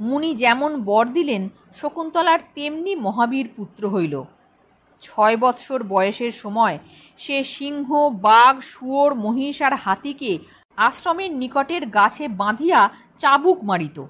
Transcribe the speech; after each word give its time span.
মুনি 0.00 0.34
যেমন 0.34 0.82
বর 0.82 1.06
দিলেন, 1.06 1.48
শকুন্তলার 1.74 2.38
তেমনি 2.54 2.96
মহাবীর 2.96 3.48
পুত্র 3.56 3.88
হইল। 3.88 4.24
ছয় 5.00 5.36
বৎসর 5.36 5.82
বয়সের 5.82 6.32
সময় 6.32 6.78
সে 7.16 7.44
সিংহ, 7.44 8.08
বাঘ, 8.10 8.60
শুয়োর, 8.60 9.14
মহিষ 9.14 9.62
আর 9.62 9.74
হাতিকে 9.74 10.38
আশ্রমের 10.76 11.30
নিকটের 11.30 11.86
গাছে 11.86 12.28
বাঁধিয়া 12.28 12.90
চাবুক 13.18 13.64
মারিত। 13.64 14.04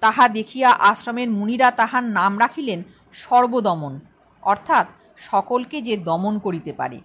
তাহা 0.00 0.28
দেখিয়া 0.28 0.70
আশ্রমের 0.70 1.30
মুনিরা 1.30 1.70
তাহার 1.70 2.04
নাম 2.04 2.40
রাখিলেন 2.40 2.82
সর্বদমন, 3.12 4.00
অর্থাৎ 4.42 4.86
সকলকে 5.16 5.82
যে 5.82 5.96
দমন 5.96 6.38
করিতে 6.38 6.72
পারে। 6.72 7.00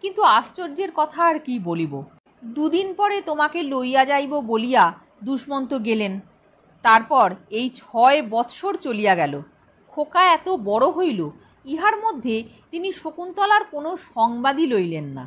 কিন্তু 0.00 0.22
আশ্চর্যের 0.22 0.90
কথা 0.94 1.24
আর 1.24 1.38
কি 1.38 1.58
বলিব? 1.58 2.02
দুদিন 2.44 2.94
পরে 2.94 3.22
তোমাকে 3.22 3.62
লইয়া 3.62 4.04
যাইব 4.04 4.40
বলিয়া 4.40 4.92
দুষ্মন্ত 5.24 5.74
গেলেন। 5.74 6.20
তারপর 6.82 7.34
এই 7.50 7.70
ছয় 7.74 8.22
বৎসর 8.22 8.74
চলিয়া 8.74 9.14
গেল। 9.14 9.42
খোকা 9.88 10.22
এত 10.32 10.48
বড় 10.48 10.86
হইল, 10.90 11.30
ইহার 11.64 11.96
মধ্যে 12.00 12.44
তিনি 12.70 12.92
শকুন্তলার 12.92 13.64
কোনো 13.64 13.96
সংবাদই 13.96 14.66
লইলেন 14.66 15.04
না। 15.04 15.24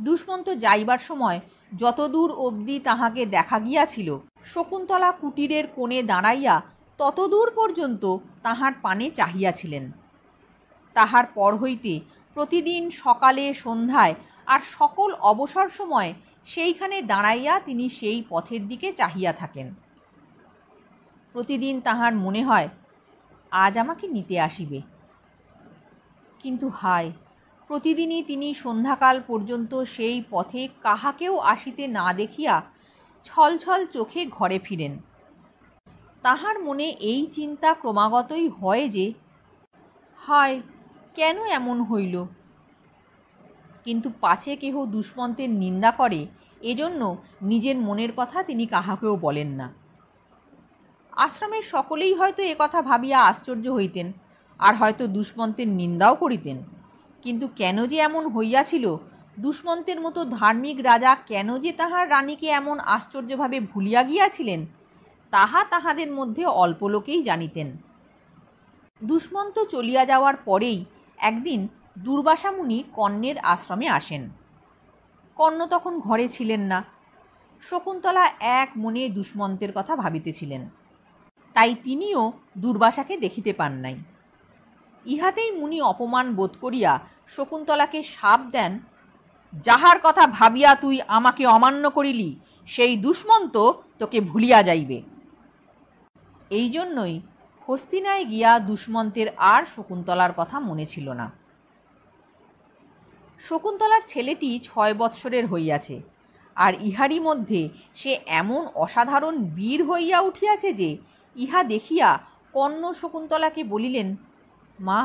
দুষ্মন্ত 0.00 0.50
যাইবার 0.50 0.98
সময় 0.98 1.40
যতদূর 1.78 2.30
অবধি 2.32 2.78
তাহাকে 2.78 3.26
দেখা 3.26 3.58
গিয়াছিল, 3.58 4.18
শকুন্তলা 4.44 5.12
কুটিরের 5.12 5.66
কোণে 5.66 6.02
দাঁড়াইয়া 6.02 6.62
ততদূর 6.98 7.50
পর্যন্ত 7.54 8.16
তাহার 8.42 8.72
পানে 8.82 9.10
চাহিয়াছিলেন। 9.10 9.90
তাহার 10.94 11.26
পর 11.26 11.56
হইতে 11.56 12.00
প্রতিদিন 12.34 12.90
সকালে 12.90 13.54
সন্ধ্যায় 13.54 14.14
আর 14.46 14.60
সকল 14.78 15.12
অবসর 15.12 15.68
সময় 15.68 16.14
সেইখানে 16.46 17.02
দাঁড়াইয়া 17.02 17.60
তিনি 17.60 17.88
সেই 17.88 18.24
পথের 18.28 18.68
দিকে 18.68 18.92
চাহিয়া 18.92 19.32
থাকেন। 19.32 19.74
প্রতিদিন 21.32 21.80
তাহার 21.80 22.14
মনে 22.14 22.44
হয়, 22.44 22.68
আজ 23.50 23.78
আমাকে 23.78 24.08
নিতে 24.08 24.40
আসিবে। 24.40 24.80
কিন্তু 26.38 26.68
হায়, 26.68 27.12
প্রতিদিনই 27.66 28.22
তিনি 28.22 28.54
সন্ধ্যাকাল 28.54 29.22
পর্যন্ত 29.26 29.74
সেই 29.74 30.24
পথে 30.30 30.68
কাহাকেও 30.82 31.38
আসিতে 31.38 31.88
না 31.88 32.12
দেখিয়া 32.12 32.62
ছলছল 33.24 33.86
চোখে 33.86 34.26
ঘরে 34.26 34.58
ফিরেন। 34.58 34.98
তাহার 36.22 36.58
মনে 36.58 36.84
এই 36.84 37.26
চিন্তা 37.26 37.74
ক্রমাগতই 37.74 38.48
হয় 38.48 38.88
যে, 38.88 39.12
হায়, 40.16 40.60
কেন 41.14 41.44
এমন 41.44 41.82
হইল? 41.82 42.24
কিন্তু 43.84 44.10
পাছে 44.20 44.56
কেহ 44.56 44.84
দুষ্মন্তের 44.84 45.50
নিন্দা 45.50 45.90
করে, 45.90 46.26
এজন্য 46.60 47.16
নিজের 47.42 47.76
মনের 47.76 48.12
কথা 48.16 48.42
তিনি 48.42 48.66
কাহাকেও 48.66 49.16
বলেন 49.16 49.48
না। 49.48 49.72
আশ্রমের 51.12 51.62
সকলেই 51.62 52.14
হয়তো 52.14 52.42
কথা 52.58 52.82
ভাবিয়া 52.82 53.18
আশ্চর্য 53.24 53.68
হইতেন, 53.68 54.12
আর 54.60 54.74
হয়তো 54.74 55.06
দুষ্মন্তের 55.06 55.68
নিন্দাও 55.68 56.14
করিতেন। 56.14 56.58
কিন্তু 57.22 57.48
কেন 57.56 57.86
যে 57.86 57.96
এমন 57.96 58.28
হইয়াছিল, 58.28 58.96
দুষ্মন্তের 59.38 60.00
মতো 60.00 60.24
ধার্মিক 60.24 60.80
রাজা 60.80 61.14
কেন 61.26 61.58
যে 61.58 61.72
তাহার 61.72 62.10
রানীকে 62.10 62.46
এমন 62.46 62.78
আশ্চর্যভাবে 62.80 63.60
ভুলিয়া 63.60 64.02
গিয়াছিলেন, 64.02 64.66
তাহা 65.30 65.64
তাহাদের 65.64 66.12
মধ্যে 66.12 66.46
অল্প 66.46 66.84
লোকেই 66.84 67.22
জানিতেন। 67.22 67.76
দুষ্মন্ত 69.02 69.58
চলিয়া 69.64 70.04
যাওয়ার 70.04 70.36
পরেই 70.36 70.84
একদিন 71.18 71.68
দুর্বাসামুনি 71.96 72.84
কর্ণের 72.92 73.38
আশ্রমে 73.38 73.88
আসেন। 73.88 74.30
কর্ণ 75.36 75.66
তখন 75.66 76.00
ঘরে 76.00 76.28
ছিলেন 76.28 76.60
না। 76.60 76.84
শকুন্তলা 77.60 78.24
এক 78.40 78.68
মনে 78.76 79.08
দুষ্মন্তের 79.08 79.72
কথা 79.72 79.96
ভাবিতেছিলেন। 79.96 80.68
তাই 81.54 81.74
তিনিও 81.74 82.32
দুর্বাসাকে 82.58 83.16
দেখিতে 83.16 83.52
পান 83.52 83.72
নাই। 83.72 83.96
ইহাতেই 85.06 85.50
মুনি 85.52 85.80
অপমান 85.80 86.34
বোধ 86.34 86.52
করিয়া 86.60 87.00
শকুন্তলাকে 87.28 88.02
সাপ 88.02 88.40
দেন, 88.50 88.78
যাহার 89.52 89.98
কথা 90.02 90.26
ভাবিয়া 90.26 90.74
তুই 90.74 91.00
আমাকে 91.08 91.46
অমান্য 91.46 91.90
করিলি, 91.90 92.36
সেই 92.66 92.96
দুষ্মন্ত 92.96 93.72
তোকে 93.98 94.20
ভুলিয়া 94.20 94.62
যাইবে। 94.62 95.02
এই 96.50 96.70
জন্যই 96.70 97.20
হস্তিনায় 97.68 98.24
গিয়া 98.24 98.58
দুষ্মন্তের 98.58 99.28
আর 99.38 99.64
শকুন্তলার 99.64 100.32
কথা 100.36 100.60
মনে 100.60 100.86
ছিল 100.86 101.12
না। 101.12 101.43
শকুন্তলার 103.40 104.02
ছেলেটি 104.12 104.50
ছয় 104.68 104.94
বৎসরের 105.00 105.44
হইয়াছে, 105.52 105.96
আর 106.56 106.72
ইহারই 106.88 107.18
মধ্যে 107.20 107.60
সে 108.00 108.12
এমন 108.40 108.62
অসাধারণ 108.84 109.34
বীর 109.56 109.80
হইয়া 109.90 110.18
উঠিয়াছে 110.28 110.68
যে 110.80 110.90
ইহা 111.36 111.60
দেখিয়া 111.72 112.08
কর্ণ 112.54 112.82
শকুন্তলাকে 113.00 113.62
বলিলেন, 113.72 114.08
মা, 114.78 115.00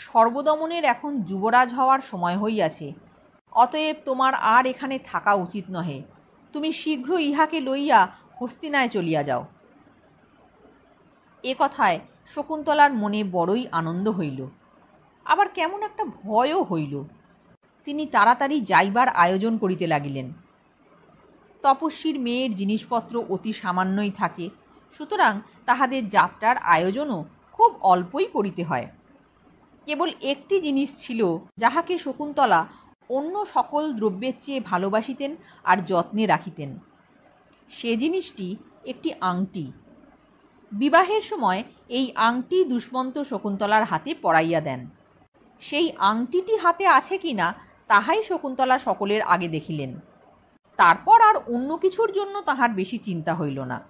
সর্বদমনের 0.00 0.84
এখন 0.84 1.12
যুবরাজ 1.28 1.68
হওয়ার 1.78 2.00
সময় 2.10 2.36
হইয়াছে, 2.42 2.86
অতএব 3.52 3.96
তোমার 4.04 4.32
আর 4.54 4.64
এখানে 4.72 4.96
থাকা 5.10 5.32
উচিত 5.44 5.64
নহে। 5.74 5.98
তুমি 6.54 6.70
শীঘ্র 6.80 7.10
ইহাকে 7.28 7.58
লইয়া 7.68 8.00
হস্তিনায় 8.38 8.90
চলিয়া 8.94 9.22
যাও 9.28 9.42
এ 11.44 11.52
কথায় 11.62 11.96
শকুন্তলার 12.32 12.92
মনে 13.02 13.20
বড়ই 13.36 13.62
আনন্দ 13.78 14.06
হইল। 14.18 14.40
আবার 15.26 15.46
কেমন 15.56 15.80
একটা 15.88 16.04
ভয়ও 16.22 16.60
হইল। 16.70 16.94
তিনি 17.86 18.06
তাড়াতাড়ি 18.06 18.60
যাইবার 18.60 19.08
আয়োজন 19.08 19.58
করিতে 19.58 19.86
লাগিলেন। 19.86 20.32
তপস্বীর 21.62 22.20
মেয়ের 22.20 22.54
জিনিসপত্র 22.54 23.24
অতি 23.28 23.52
সামান্যই 23.52 24.10
থাকে, 24.10 24.48
সুতরাং 24.92 25.40
তাহাদের 25.66 26.08
যাত্রার 26.08 26.56
আয়োজনও 26.56 27.24
খুব 27.52 27.70
অল্পই 27.82 28.26
করিতে 28.26 28.62
হয়। 28.64 28.86
কেবল 29.86 30.10
একটি 30.22 30.60
জিনিস 30.60 30.96
ছিল 30.96 31.20
যাহাকে 31.58 31.98
শকুন্তলা 31.98 32.66
অন্য 33.10 33.34
সকল 33.46 33.92
দ্রব্যের 33.92 34.32
চেয়ে 34.40 34.60
ভালোবাসিতেন 34.60 35.36
আর 35.64 35.78
যত্নে 35.84 36.26
রাখিতেন। 36.26 36.78
সে 37.68 37.96
জিনিসটি 37.96 38.56
একটি 38.84 39.10
আংটি। 39.20 39.72
বিবাহের 40.72 41.20
সময় 41.20 41.64
এই 41.88 42.06
আংটি 42.14 42.64
দুষ্মন্ত 42.64 43.18
শকুন্তলার 43.18 43.84
হাতে 43.84 44.14
পড়াইয়া 44.22 44.60
দেন। 44.60 44.90
সেই 45.60 45.92
আংটিটি 45.98 46.56
হাতে 46.56 46.86
আছে 46.86 47.18
কি 47.18 47.32
না 47.32 47.54
তাহাই 47.86 48.22
শকুন্তলা 48.22 48.78
সকলের 48.78 49.22
আগে 49.22 49.48
দেখিলেন। 49.48 50.00
তারপর 50.76 51.20
আর 51.20 51.36
অন্য 51.36 51.76
কিছুর 51.76 52.12
জন্য 52.12 52.40
তাহার 52.40 52.70
বেশি 52.70 52.98
চিন্তা 52.98 53.34
হইল 53.34 53.60
না। 53.60 53.80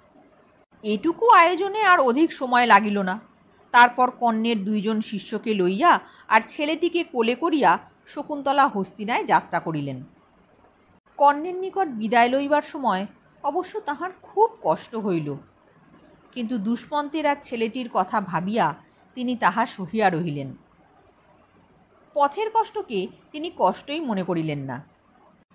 এটুকু 0.83 1.31
আয়োজনে 1.31 1.83
আর 1.83 2.01
অধিক 2.01 2.33
সময় 2.33 2.67
লাগিল 2.67 2.99
না। 2.99 3.21
তারপর 3.73 4.11
কন্যের 4.11 4.65
দুইজন 4.65 5.01
শিষ্যকে 5.01 5.55
লইয়া 5.55 6.01
আর 6.29 6.41
ছেলেটিকে 6.47 7.05
কোলে 7.05 7.35
করিয়া 7.35 7.79
শকুন্তলা 8.07 8.69
হস্তিনায় 8.69 9.25
যাত্রা 9.25 9.61
করিলেন। 9.61 10.05
কর্ণের 11.17 11.55
নিকট 11.55 11.89
বিদায় 11.89 12.29
লইবার 12.29 12.63
সময় 12.63 13.07
অবশ্য 13.43 13.81
তাহার 13.81 14.11
খুব 14.23 14.51
কষ্ট 14.63 14.97
হইল। 14.97 15.35
কিন্তু 16.33 16.59
দুষ্মন্তের 16.59 17.27
আর 17.27 17.37
ছেলেটির 17.43 17.91
কথা 17.93 18.21
ভাবিয়া 18.21 18.75
তিনি 19.15 19.37
তাহা 19.37 19.67
সহিয়া 19.67 20.11
রহিলেন। 20.11 20.55
পথের 22.15 22.49
কষ্টকে 22.55 23.07
তিনি 23.33 23.53
কষ্টই 23.57 24.01
মনে 24.01 24.25
করিলেন 24.25 24.59
না। 24.59 24.77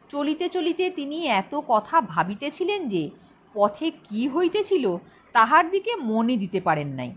চলিতে 0.09 0.49
চলিতে 0.49 0.89
তিনি 0.89 1.27
এত 1.27 1.61
কথা 1.67 2.01
ভাবিতেছিলেন 2.01 2.87
যে, 2.87 3.09
পথে 3.53 3.91
কি 3.91 4.27
হইতেছিল 4.27 4.97
তাহার 5.33 5.71
দিকে 5.71 5.95
মনে 5.95 6.37
দিতে 6.37 6.61
পারেন 6.61 6.87
নাই। 6.87 7.11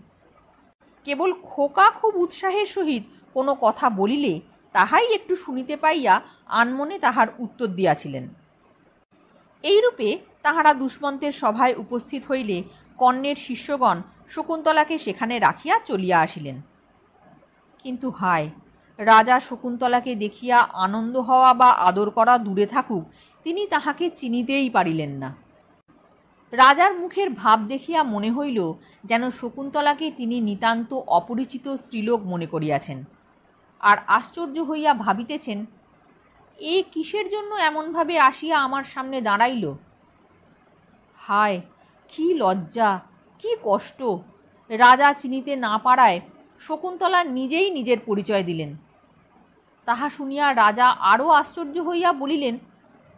কেবল 1.05 1.33
খোকা 1.33 1.91
খুব 1.91 2.17
উৎসাহের 2.17 2.67
সহিত 2.67 3.03
কোনো 3.35 3.55
কথা 3.61 3.91
বলিলে 3.91 4.41
তাহাই 4.73 5.15
একটু 5.15 5.37
শুনিতে 5.37 5.77
পাইয়া 5.77 6.21
আনমনে 6.49 6.99
তাহার 6.99 7.29
উত্তর 7.39 7.67
দিয়াছিলেন। 7.67 8.29
এইরূপে 9.63 10.19
তাহারা 10.43 10.75
দুষ্মন্তের 10.75 11.33
সভায় 11.33 11.75
উপস্থিত 11.75 12.23
হইলে 12.31 12.63
কর্ণের 12.99 13.37
শিষ্যগণ 13.37 14.03
শকুন্তলাকে 14.29 14.99
সেখানে 14.99 15.39
রাখিয়া 15.39 15.79
চলিয়া 15.79 16.21
আসিলেন। 16.21 16.57
কিন্তু 17.83 18.11
হায় 18.11 18.51
রাজা 19.05 19.41
শকুন্তলাকে 19.41 20.15
দেখিয়া 20.15 20.59
আনন্দ 20.61 21.17
হওয়া 21.17 21.55
বা 21.55 21.71
আদর 21.71 22.11
করা 22.11 22.39
দূরে 22.39 22.67
থাকুক, 22.67 23.05
তিনি 23.45 23.67
তাহাকে 23.67 24.11
চিনিতেই 24.11 24.71
পারিলেন 24.71 25.11
না। 25.11 25.35
রাজার 26.53 26.99
মুখের 26.99 27.31
ভাব 27.31 27.67
দেখিয়া 27.67 28.03
মনে 28.03 28.31
হইল 28.31 28.73
যেন 29.05 29.31
শকুন্তলাকে 29.31 30.11
তিনি 30.11 30.41
নিতান্ত 30.41 30.95
অপরিচিত 30.95 31.69
স্ত্রীলোক 31.69 32.21
মনে 32.25 32.47
করিয়াছেন। 32.47 33.05
আর 33.81 33.99
আশ্চর্য 34.07 34.59
হইয়া 34.61 34.95
ভাবিতেছেন, 34.95 35.67
এ 36.61 36.83
কিসের 36.93 37.31
জন্য 37.31 37.55
এমনভাবে 37.55 38.19
আসিয়া 38.19 38.59
আমার 38.59 38.85
সামনে 38.85 39.21
দাঁড়াইল? 39.21 39.75
হায়, 41.17 41.61
কি 42.09 42.35
লজ্জা, 42.35 43.01
কি 43.39 43.57
কষ্ট! 43.63 44.03
রাজা 44.71 45.13
চিনিতে 45.13 45.57
না 45.57 45.79
পারায় 45.79 46.21
শকুন্তলা 46.61 47.25
নিজেই 47.25 47.71
নিজের 47.71 47.99
পরিচয় 48.07 48.45
দিলেন। 48.45 48.77
তাহা 49.85 50.11
শুনিয়া 50.11 50.55
রাজা 50.55 50.87
আরও 50.87 51.29
আশ্চর্য 51.29 51.79
হইয়া 51.79 52.13
বলিলেন, 52.13 52.59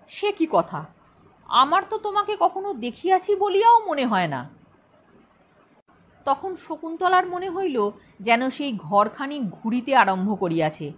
সে 0.08 0.32
কি 0.32 0.46
কথা? 0.50 0.84
আমার 1.46 1.82
তো 1.90 1.98
তোমাকে 1.98 2.36
কখনো 2.40 2.74
দেখিয়াছি 2.74 3.36
বলিয়াও 3.36 3.86
মনে 3.86 4.06
হয় 4.06 4.28
না। 4.28 4.50
তখন 6.24 6.56
শকুন্তলার 6.56 7.26
মনে 7.26 7.50
হইল 7.50 7.90
যেন 8.20 8.50
সেই 8.50 8.72
ঘরখানি 8.72 9.40
ঘুরিতে 9.40 9.96
আরম্ভ 9.96 10.40
করিয়াছে। 10.40 10.92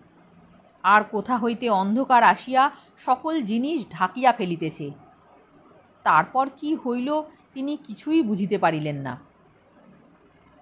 আর 0.82 1.02
কোথা 1.04 1.38
হইতে 1.38 1.68
অন্ধকার 1.70 2.22
আসিয়া 2.22 2.70
সকল 2.98 3.42
জিনিস 3.42 3.86
ঢাকিয়া 3.90 4.32
ফেলিতেছে। 4.32 4.90
তারপর 6.02 6.48
কি 6.56 6.74
হইল 6.74 7.22
তিনি 7.54 7.76
কিছুই 7.76 8.22
বুঝিতে 8.22 8.58
পারিলেন 8.58 8.96
না। 8.96 9.18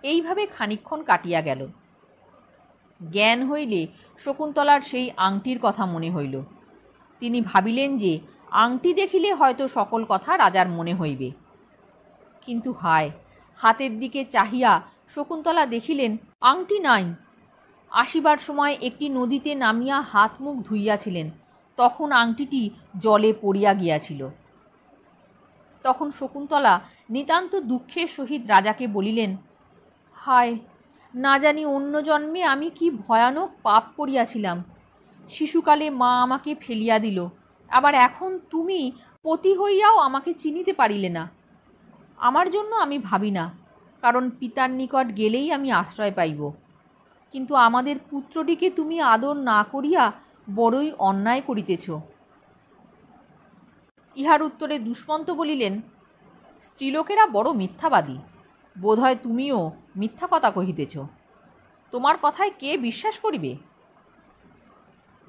এইভাবে 0.03 0.47
খানিক্ষণ 0.47 1.03
কাটিয়া 1.03 1.41
গেল। 1.41 1.67
জ্ঞান 3.03 3.51
হইলে 3.51 3.87
শকুন্তলার 4.19 4.81
সেই 4.81 5.11
আংটির 5.17 5.59
কথা 5.63 5.87
মনে 5.87 6.11
হইল। 6.11 6.43
তিনি 7.21 7.41
ভাবিলেন 7.41 7.97
যে, 7.97 8.21
আংটি 8.51 8.95
দেখিলে 8.95 9.35
হয়তো 9.35 9.69
সকল 9.69 10.05
কথা 10.09 10.37
রাজার 10.37 10.69
মনে 10.69 10.95
হইবে। 10.95 11.31
কিন্তু 12.41 12.73
হায়, 12.73 13.11
হাতের 13.57 13.99
দিকে 13.99 14.25
চাহিয়া 14.25 14.83
শকুন্তলা 15.09 15.67
দেখিলেন, 15.67 16.17
আংটি 16.41 16.79
নাই। 16.79 17.15
আসিবার 17.91 18.39
সময় 18.39 18.77
একটি 18.83 19.09
নদীতে 19.09 19.55
নামিয়া 19.55 20.01
হাত 20.01 20.31
মুখ 20.41 20.57
ধুইয়াছিলেন, 20.67 21.31
তখন 21.77 22.13
আংটিটি 22.13 22.71
জলে 22.99 23.33
পড়িয়া 23.41 23.75
গিয়াছিল। 23.75 24.29
তখন 25.83 26.11
শকুন্তলা 26.11 26.81
নিতান্ত 27.11 27.57
দুঃখের 27.57 28.07
সহিত 28.07 28.47
রাজাকে 28.47 28.87
বলিলেন, 28.87 29.37
হায় 30.15 30.59
না 31.15 31.35
জানি 31.39 31.63
অন্য 31.67 31.95
জন্মে 32.03 32.43
আমি 32.45 32.69
কি 32.71 32.87
ভয়ানক 32.91 33.51
পাপ 33.63 33.85
করিয়াছিলাম। 33.97 34.59
শিশুকালে 35.31 35.87
মা 35.91 36.11
আমাকে 36.23 36.51
ফেলিয়া 36.55 36.97
দিল। 36.99 37.19
আবার 37.71 37.95
এখন 38.09 38.31
তুমি 38.51 38.81
পতি 39.25 39.53
হইয়াও 39.57 39.97
আমাকে 39.99 40.31
চিনিতে 40.35 40.73
পারিলে 40.73 41.09
না। 41.09 41.25
আমার 42.19 42.47
জন্য 42.51 42.73
আমি 42.77 42.97
ভাবি 42.99 43.31
না, 43.31 43.45
কারণ 44.03 44.25
পিতার 44.31 44.71
নিকট 44.71 45.07
গেলেই 45.17 45.47
আমি 45.53 45.69
আশ্রয় 45.73 46.15
পাইব। 46.19 46.41
কিন্তু 47.35 47.53
আমাদের 47.67 47.97
পুত্রটিকে 48.11 48.69
তুমি 48.71 48.97
আদর 49.15 49.37
না 49.51 49.59
করিয়া 49.73 50.05
বড়ই 50.49 50.89
অন্যায় 50.99 51.41
করিতেছ। 51.41 51.87
ইহার 54.17 54.41
উত্তরে 54.43 54.77
দুষ্মন্ত 54.79 55.29
বলিলেন, 55.31 55.75
স্ত্রীলোকেরা 56.63 57.25
বড় 57.27 57.49
মিথ্যাবাদী। 57.53 58.19
বোধহয় 58.77 59.19
তুমিও 59.23 59.59
মিথ্যা 59.97 60.29
কথা 60.31 60.51
কহিতেছ। 60.51 60.99
তোমার 61.91 62.15
কথায় 62.23 62.51
কে 62.59 62.77
বিশ্বাস 62.77 63.19
করিবে? 63.19 63.57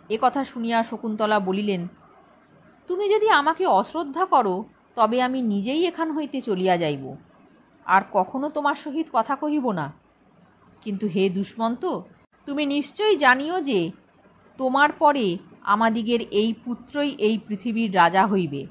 এ 0.10 0.18
কথা 0.22 0.44
শুনিয়া 0.44 0.84
শকুন্তলা 0.84 1.40
বলিলেন, 1.40 1.88
তুমি 2.88 3.10
যদি 3.10 3.30
আমাকে 3.30 3.66
অশ্রদ্ধা 3.66 4.26
করো, 4.26 4.66
তবে 4.96 5.22
আমি 5.22 5.42
নিজেই 5.42 5.88
এখান 5.88 6.12
হইতে 6.12 6.42
চলিয়া 6.42 6.78
যাইব। 6.78 7.16
আর 7.86 8.02
কখনো 8.12 8.50
তোমার 8.50 8.76
সহিত 8.76 9.08
কথা 9.14 9.36
কহিব 9.36 9.72
না। 9.72 9.94
কিন্তু 10.82 11.08
হে 11.08 11.30
দুষ্মন্ত, 11.30 12.00
তুমি 12.46 12.66
নিশ্চয়ই 12.66 13.16
জানিও 13.16 13.62
যে 13.62 13.92
তোমার 14.58 14.92
পরে 14.92 15.38
আমাদিগের 15.62 16.22
এই 16.22 16.54
পুত্রই 16.54 17.10
এই 17.10 17.38
পৃথিবীর 17.48 17.96
রাজা 17.96 18.28
হইবে। 18.28 18.68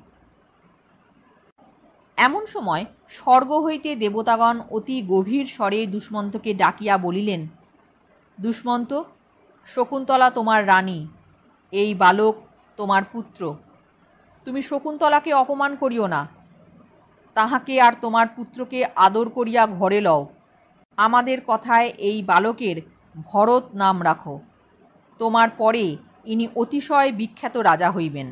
এমন 2.26 2.42
সময় 2.46 2.84
স্বর্গ 3.08 3.50
হইতে 3.66 3.90
দেবতাগণ 3.96 4.56
অতি 4.70 4.96
গভীর 5.02 5.46
স্বরে 5.46 5.80
দুষ্মন্তকে 5.86 6.50
ডাকিয়া 6.54 6.94
বলিলেন, 6.98 7.42
দুষ্মন্ত, 8.38 8.90
শকুন্তলা 9.68 10.28
তোমার 10.30 10.60
রানী, 10.66 11.00
এই 11.72 11.90
বালক 11.94 12.34
তোমার 12.78 13.02
পুত্র। 13.12 13.42
তুমি 14.46 14.60
শকুন্তলাকে 14.62 15.30
অপমান 15.32 15.72
করিও 15.76 16.06
না। 16.06 16.22
তাহাকে 17.36 17.74
আর 17.80 17.94
তোমার 18.00 18.26
পুত্রকে 18.36 18.78
আদর 18.96 19.26
করিয়া 19.28 19.62
ঘরে 19.78 20.00
লও। 20.00 20.22
আমাদের 20.98 21.38
কথায় 21.46 21.88
এই 22.08 22.18
বালকের 22.22 22.76
ভরত 23.26 23.64
নাম 23.74 23.96
রাখো। 24.02 24.34
তোমার 25.20 25.48
পরে 25.58 25.86
ইনি 26.24 26.46
অতিশয় 26.56 27.10
বিখ্যাত 27.12 27.54
রাজা 27.68 27.88
হইবেন। 27.90 28.28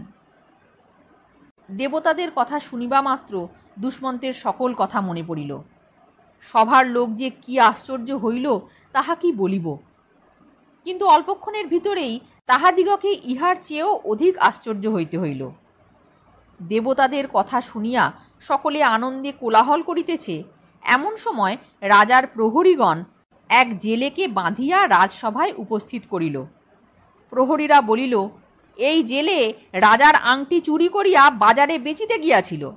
দেবতাদের 1.68 2.30
কথা 2.36 2.56
শুনিবা 2.60 3.00
মাত্র 3.02 3.34
দুষ্মন্তের 3.78 4.32
সকল 4.32 4.74
কথা 4.74 5.00
মনে 5.00 5.22
পড়িল। 5.22 5.58
সভার 6.40 6.86
লোক 6.86 7.08
যে 7.14 7.30
কি 7.30 7.60
আশ্চর্য 7.60 8.12
হইল, 8.12 8.58
তাহা 8.92 9.14
কি 9.14 9.32
বলিব? 9.32 9.76
কিন্তু 10.84 11.06
অল্পক্ষণের 11.06 11.66
ভিতরেই 11.66 12.20
তাহাদিগকে 12.46 13.10
ইহার 13.24 13.56
চেয়েও 13.62 14.00
অধিক 14.04 14.38
আশ্চর্য 14.38 14.88
হইতে 14.88 15.18
হইল। 15.18 15.50
দেবতাদের 16.60 17.28
কথা 17.32 17.60
শুনিয়া 17.60 18.12
সকলে 18.40 18.82
আনন্দে 18.82 19.32
কোলাহল 19.32 19.82
করিতেছে। 19.82 20.42
এমন 20.82 21.16
সময় 21.16 21.56
রাজার 21.82 22.26
প্রহরীগণ 22.26 23.04
এক 23.48 23.78
জেলেকে 23.78 24.28
বাঁধিয়া 24.28 24.88
রাজসভায় 24.88 25.52
উপস্থিত 25.56 26.02
করিল। 26.10 26.44
প্রহরীরা 27.30 27.80
বলিল, 27.80 28.28
এই 28.76 29.02
জেলে 29.02 29.52
রাজার 29.72 30.14
আংটি 30.14 30.60
চুরি 30.60 30.88
করিয়া 30.88 31.30
বাজারে 31.30 31.78
বেচিতে 31.78 32.18
গিয়াছিল। 32.18 32.70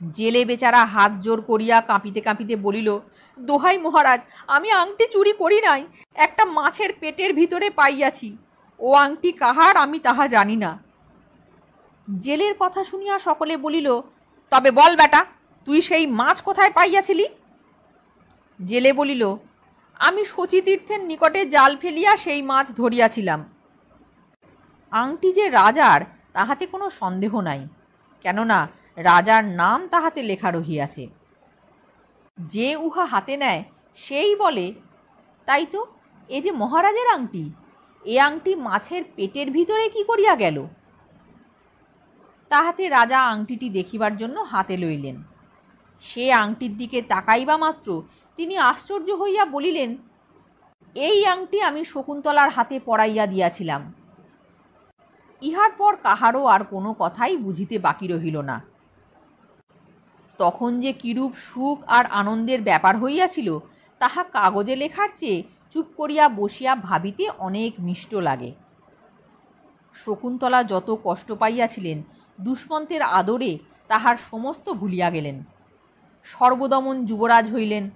জেলে 0.00 0.44
বেচারা 0.44 0.84
হাত 0.84 1.12
জোর 1.12 1.40
করিয়া 1.40 1.80
কাঁপিতে 1.80 2.20
কাঁপিতে 2.20 2.56
বলিল, 2.56 2.98
দোহাই 3.38 3.78
মহারাজ, 3.78 4.20
আমি 4.46 4.70
আংটি 4.70 5.04
চুরি 5.10 5.32
করি 5.32 5.60
নাই, 5.60 5.86
একটা 6.14 6.44
মাছের 6.44 6.90
পেটের 7.00 7.34
ভিতরে 7.34 7.70
পাইয়াছি। 7.70 8.36
ও 8.80 8.92
আংটি 8.94 9.32
কাহার 9.32 9.76
আমি 9.76 9.98
তাহা 9.98 10.26
জানি 10.26 10.56
না। 10.56 10.78
জেলের 12.20 12.54
কথা 12.58 12.84
শুনিয়া 12.84 13.18
সকলে 13.18 13.56
বলিল, 13.56 14.00
তবে 14.50 14.70
বল 14.70 14.96
বেটা, 14.96 15.24
তুই 15.66 15.80
সেই 15.80 16.06
মাছ 16.06 16.42
কোথায় 16.42 16.72
পাইয়াছিলি? 16.72 17.26
জেলে 18.60 18.92
বলিল, 18.92 19.36
আমি 20.00 20.24
শচীতীর্থের 20.24 21.00
নিকটে 21.00 21.46
জাল 21.46 21.76
ফেলিয়া 21.76 22.16
সেই 22.16 22.42
মাছ 22.42 22.66
ধরিয়াছিলাম। 22.72 23.40
আংটি 24.92 25.32
যে 25.32 25.50
রাজার, 25.50 26.00
তাহাতে 26.32 26.66
কোনো 26.66 26.90
সন্দেহ 26.90 27.40
নাই। 27.40 27.68
কেননা 28.20 28.68
রাজার 28.96 29.44
নাম 29.44 29.88
তাহাতে 29.88 30.22
লেখা 30.22 30.50
রহিয়াছে। 30.50 31.08
যে 32.38 32.76
উহা 32.76 33.04
হাতে 33.04 33.36
নেয়, 33.36 33.64
সেই 33.96 34.36
বলে, 34.36 34.72
তাই 35.46 35.66
তো, 35.66 35.86
এ 36.28 36.40
যে 36.40 36.52
মহারাজের 36.52 37.08
আংটি, 37.14 37.50
এ 38.04 38.20
আংটি 38.20 38.54
মাছের 38.54 39.04
পেটের 39.16 39.50
ভিতরে 39.50 39.88
কি 39.88 40.04
করিয়া 40.04 40.34
গেল? 40.34 40.66
তাহাতে 42.50 42.88
রাজা 42.88 43.20
আংটিটি 43.20 43.70
দেখিবার 43.70 44.16
জন্য 44.16 44.40
হাতে 44.40 44.76
লইলেন। 44.76 45.16
সে 46.04 46.32
আংটির 46.32 46.76
দিকে 46.76 47.02
তাকাইবা 47.02 47.56
মাত্র 47.56 48.02
তিনি 48.36 48.56
আশ্চর্য 48.56 49.08
হইয়া 49.12 49.44
বলিলেন, 49.44 49.96
এই 50.96 51.26
আংটি 51.26 51.60
আমি 51.62 51.84
শকুন্তলার 51.84 52.50
হাতে 52.50 52.80
পড়াইয়া 52.80 53.26
দিয়াছিলাম। 53.26 53.92
ইহার 55.42 55.72
পর 55.78 55.96
কাহারও 55.96 56.46
আর 56.46 56.64
কোনো 56.64 56.94
কথাই 56.98 57.36
বুঝিতে 57.36 57.78
বাকি 57.78 58.06
রহিল 58.06 58.40
না। 58.40 58.75
তখন 60.38 60.80
যে 60.80 60.92
কিরূপ 60.92 61.32
সুখ 61.36 61.78
আর 61.86 62.04
আনন্দের 62.06 62.62
ব্যাপার 62.62 62.96
হইয়াছিল, 62.96 63.58
তাহা 63.98 64.22
কাগজে 64.22 64.76
লেখার 64.76 65.08
চেয়ে 65.14 65.42
চুপ 65.72 65.86
করিয়া 65.96 66.28
বসিয়া 66.28 66.76
ভাবিতে 66.76 67.28
অনেক 67.38 67.72
মিষ্ট 67.78 68.14
লাগে। 68.14 68.52
শকুন্তলা 69.94 70.64
যত 70.64 70.98
কষ্ট 71.04 71.32
পাইয়াছিলেন, 71.32 72.02
দুষ্মন্তের 72.40 73.02
আদরে 73.02 73.58
তাহার 73.88 74.16
সমস্ত 74.16 74.70
ভুলিয়া 74.70 75.10
গেলেন। 75.10 75.44
সর্বদমন 76.24 77.04
যুবরাজ 77.04 77.52
হইলেন, 77.52 77.90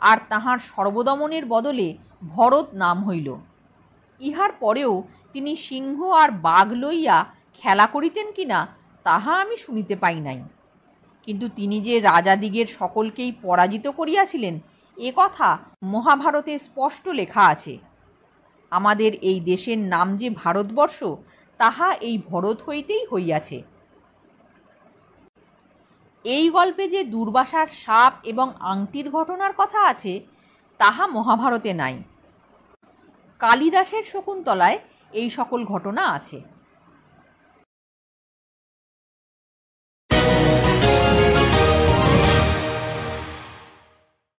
আর 0.00 0.18
তাহার 0.28 0.58
সর্বদমনের 0.58 1.46
বদলে 1.46 1.96
ভরত 2.28 2.66
নাম 2.74 3.04
হইল। 3.04 3.36
ইহার 4.20 4.52
পরেও 4.52 5.02
তিনি 5.32 5.56
সিংহ 5.56 6.10
আর 6.10 6.30
বাঘ 6.30 6.72
লইয়া 6.72 7.24
খেলা 7.54 7.86
করিতেন 7.86 8.32
কিনা, 8.32 8.66
তাহা 9.04 9.32
আমি 9.40 9.56
শুনিতে 9.56 9.96
পাই 9.96 10.20
নাই। 10.20 10.42
কিন্তু 11.26 11.48
তিনি 11.48 11.80
যে 11.80 12.00
রাজাদিগের 12.00 12.66
সকলকেই 12.66 13.32
পরাজিত 13.42 13.86
করিয়াছিলেন, 13.88 14.60
এ 14.96 15.12
কথা 15.16 15.58
মহাভারতে 15.82 16.58
স্পষ্ট 16.58 17.08
লেখা 17.08 17.46
আছে। 17.46 17.78
আমাদের 18.70 19.14
এই 19.14 19.40
দেশের 19.40 19.78
নাম 19.78 20.16
যে 20.16 20.30
ভারতবর্ষ, 20.30 21.04
তাহা 21.60 21.92
এই 21.92 22.18
ভরত 22.18 22.58
হইতেই 22.68 23.06
হইয়াছে। 23.12 23.62
এই 26.24 26.50
গল্পে 26.50 26.88
যে 26.88 27.04
দুর্বাসার 27.04 27.66
সাপ 27.66 28.12
এবং 28.24 28.52
আংটির 28.60 29.10
ঘটনার 29.10 29.52
কথা 29.56 29.80
আছে, 29.86 30.20
তাহা 30.78 31.06
মহাভারতে 31.06 31.72
নাই। 31.72 32.02
কালিদাসের 33.38 34.04
শকুন্তলায় 34.04 34.78
এই 35.12 35.30
সকল 35.30 35.64
ঘটনা 35.64 36.02
আছে। 36.08 36.55